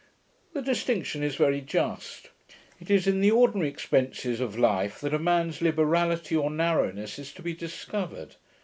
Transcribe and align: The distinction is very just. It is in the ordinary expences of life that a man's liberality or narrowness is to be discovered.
The 0.53 0.63
distinction 0.63 1.21
is 1.21 1.35
very 1.35 1.61
just. 1.61 2.31
It 2.79 2.89
is 2.89 3.05
in 3.05 3.21
the 3.21 3.29
ordinary 3.29 3.69
expences 3.69 4.39
of 4.39 4.57
life 4.57 4.99
that 5.01 5.13
a 5.13 5.19
man's 5.19 5.61
liberality 5.61 6.35
or 6.35 6.49
narrowness 6.49 7.19
is 7.19 7.31
to 7.33 7.43
be 7.43 7.53
discovered. 7.53 8.35